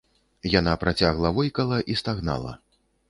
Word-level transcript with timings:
Яна 0.59 0.71
працягла 0.83 1.33
войкала 1.41 1.77
і 1.93 1.99
стагнала. 2.03 2.57